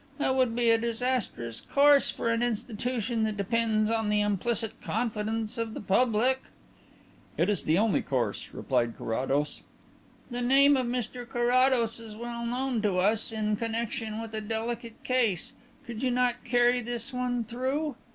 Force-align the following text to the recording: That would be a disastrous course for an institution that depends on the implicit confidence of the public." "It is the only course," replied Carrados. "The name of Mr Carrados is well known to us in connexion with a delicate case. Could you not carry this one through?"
That 0.17 0.33
would 0.35 0.55
be 0.55 0.71
a 0.71 0.79
disastrous 0.79 1.61
course 1.61 2.09
for 2.09 2.29
an 2.29 2.41
institution 2.41 3.21
that 3.25 3.37
depends 3.37 3.91
on 3.91 4.09
the 4.09 4.19
implicit 4.19 4.81
confidence 4.81 5.59
of 5.59 5.75
the 5.75 5.79
public." 5.79 6.45
"It 7.37 7.49
is 7.49 7.63
the 7.65 7.77
only 7.77 8.01
course," 8.01 8.49
replied 8.51 8.97
Carrados. 8.97 9.61
"The 10.31 10.41
name 10.41 10.75
of 10.75 10.87
Mr 10.87 11.29
Carrados 11.29 11.99
is 11.99 12.15
well 12.15 12.43
known 12.47 12.81
to 12.81 12.97
us 12.97 13.31
in 13.31 13.57
connexion 13.57 14.19
with 14.19 14.33
a 14.33 14.41
delicate 14.41 15.03
case. 15.03 15.53
Could 15.85 16.01
you 16.01 16.09
not 16.09 16.43
carry 16.43 16.81
this 16.81 17.13
one 17.13 17.43
through?" 17.43 17.95